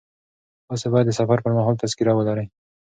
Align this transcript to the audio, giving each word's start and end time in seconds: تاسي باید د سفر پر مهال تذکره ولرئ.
تاسي 0.67 0.87
باید 0.93 1.05
د 1.07 1.11
سفر 1.19 1.37
پر 1.45 1.51
مهال 1.57 1.75
تذکره 1.83 2.11
ولرئ. 2.15 2.45